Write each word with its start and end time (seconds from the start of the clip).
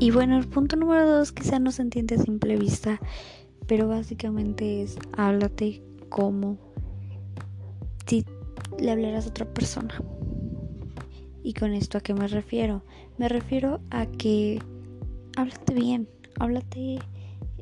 Y 0.00 0.12
bueno, 0.12 0.38
el 0.38 0.46
punto 0.46 0.76
número 0.76 1.08
dos 1.08 1.32
quizá 1.32 1.58
no 1.58 1.72
se 1.72 1.82
entiende 1.82 2.14
a 2.14 2.18
simple 2.18 2.56
vista, 2.56 3.00
pero 3.66 3.88
básicamente 3.88 4.82
es 4.82 4.96
háblate 5.16 5.82
como 6.08 6.56
si 8.06 8.24
le 8.78 8.92
hablaras 8.92 9.26
a 9.26 9.30
otra 9.30 9.52
persona. 9.52 9.92
¿Y 11.42 11.54
con 11.54 11.72
esto 11.72 11.98
a 11.98 12.00
qué 12.00 12.14
me 12.14 12.28
refiero? 12.28 12.84
Me 13.16 13.28
refiero 13.28 13.80
a 13.90 14.06
que 14.06 14.62
háblate 15.36 15.74
bien, 15.74 16.08
háblate, 16.38 17.00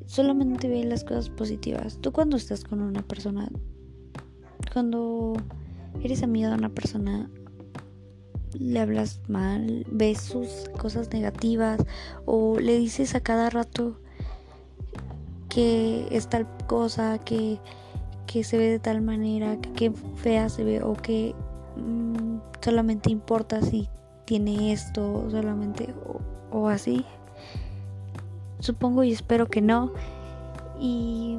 solamente 0.04 0.68
ve 0.68 0.84
las 0.84 1.04
cosas 1.04 1.30
positivas. 1.30 1.98
Tú 2.02 2.12
cuando 2.12 2.36
estás 2.36 2.64
con 2.64 2.82
una 2.82 3.00
persona, 3.00 3.50
cuando 4.74 5.32
eres 6.02 6.22
amigo 6.22 6.50
de 6.50 6.56
una 6.56 6.68
persona, 6.68 7.30
le 8.60 8.80
hablas 8.80 9.20
mal, 9.28 9.86
ves 9.90 10.20
sus 10.20 10.68
cosas 10.78 11.12
negativas 11.12 11.80
o 12.24 12.58
le 12.58 12.76
dices 12.76 13.14
a 13.14 13.20
cada 13.20 13.50
rato 13.50 13.98
que 15.48 16.06
es 16.10 16.28
tal 16.28 16.46
cosa, 16.66 17.18
que, 17.18 17.58
que 18.26 18.44
se 18.44 18.58
ve 18.58 18.68
de 18.68 18.78
tal 18.78 19.00
manera, 19.00 19.56
que, 19.60 19.72
que 19.72 19.90
fea 20.16 20.48
se 20.48 20.64
ve 20.64 20.82
o 20.82 20.92
que 20.92 21.34
mmm, 21.76 22.38
solamente 22.60 23.10
importa 23.10 23.62
si 23.62 23.88
tiene 24.26 24.72
esto 24.72 25.30
solamente 25.30 25.94
o, 26.52 26.68
así. 26.68 27.04
Supongo 28.58 29.04
y 29.04 29.12
espero 29.12 29.46
que 29.46 29.62
no. 29.62 29.92
Y, 30.80 31.38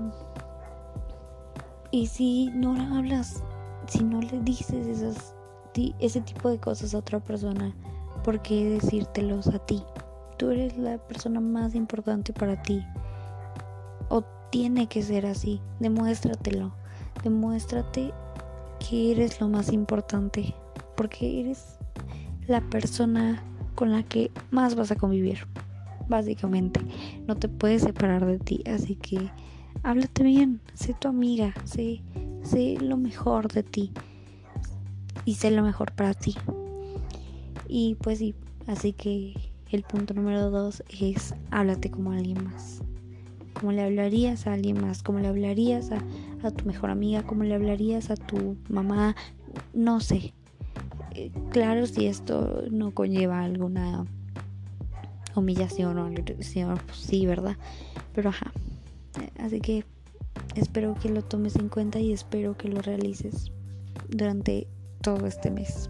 y 1.91 2.07
si 2.07 2.49
no 2.55 2.75
hablas, 2.95 3.43
si 3.87 4.03
no 4.03 4.21
le 4.21 4.39
dices 4.39 4.87
esas, 4.87 5.35
ese 5.99 6.21
tipo 6.21 6.49
de 6.49 6.59
cosas 6.59 6.93
a 6.93 6.99
otra 6.99 7.19
persona, 7.19 7.73
¿por 8.23 8.41
qué 8.41 8.69
decírtelos 8.69 9.47
a 9.47 9.59
ti? 9.59 9.83
Tú 10.37 10.51
eres 10.51 10.77
la 10.77 10.97
persona 10.97 11.39
más 11.39 11.75
importante 11.75 12.33
para 12.33 12.61
ti. 12.61 12.83
O 14.09 14.23
tiene 14.51 14.87
que 14.87 15.01
ser 15.01 15.25
así. 15.25 15.59
Demuéstratelo. 15.79 16.73
Demuéstrate 17.23 18.13
que 18.79 19.11
eres 19.11 19.41
lo 19.41 19.47
más 19.47 19.71
importante. 19.71 20.53
Porque 20.95 21.41
eres 21.41 21.77
la 22.47 22.61
persona 22.61 23.43
con 23.75 23.91
la 23.91 24.03
que 24.03 24.31
más 24.51 24.75
vas 24.75 24.91
a 24.91 24.95
convivir 24.95 25.47
básicamente. 26.07 26.79
No 27.27 27.35
te 27.35 27.49
puedes 27.49 27.81
separar 27.81 28.25
de 28.25 28.39
ti, 28.39 28.63
así 28.65 28.95
que 28.95 29.29
háblate 29.83 30.23
bien, 30.23 30.61
sé 30.73 30.93
tu 30.93 31.09
amiga, 31.09 31.53
sé, 31.65 32.01
sé 32.43 32.77
lo 32.79 32.97
mejor 32.97 33.51
de 33.51 33.63
ti 33.63 33.91
sé 35.35 35.51
lo 35.51 35.63
mejor 35.63 35.91
para 35.93 36.13
ti. 36.13 36.35
Y 37.67 37.95
pues 37.95 38.19
sí, 38.19 38.35
así 38.65 38.93
que 38.93 39.33
el 39.71 39.83
punto 39.83 40.13
número 40.13 40.49
dos 40.49 40.83
es 40.89 41.35
háblate 41.51 41.91
como 41.91 42.11
alguien 42.11 42.43
más. 42.43 42.81
Como 43.59 43.71
le 43.71 43.83
hablarías 43.83 44.47
a 44.47 44.53
alguien 44.53 44.79
más, 44.79 45.03
como 45.03 45.19
le 45.19 45.27
hablarías 45.27 45.91
a, 45.91 45.97
a 46.43 46.51
tu 46.51 46.65
mejor 46.65 46.91
amiga, 46.91 47.23
como 47.23 47.43
le 47.43 47.55
hablarías 47.55 48.09
a 48.11 48.15
tu 48.15 48.57
mamá, 48.69 49.15
no 49.73 49.99
sé. 49.99 50.33
Eh, 51.15 51.31
claro, 51.49 51.87
si 51.87 52.05
esto 52.05 52.63
no 52.69 52.91
conlleva 52.91 53.41
alguna 53.41 54.05
humillación 55.35 55.97
o 55.97 56.05
agresión, 56.05 56.79
pues 56.85 56.99
sí, 56.99 57.25
¿verdad? 57.25 57.57
Pero 58.13 58.29
ajá. 58.29 58.51
Así 59.39 59.59
que 59.59 59.83
espero 60.55 60.95
que 60.95 61.09
lo 61.09 61.23
tomes 61.23 61.55
en 61.55 61.69
cuenta 61.69 61.99
y 61.99 62.11
espero 62.11 62.55
que 62.57 62.69
lo 62.69 62.81
realices 62.81 63.51
durante 64.09 64.67
todo 65.01 65.27
este 65.27 65.51
mes. 65.51 65.89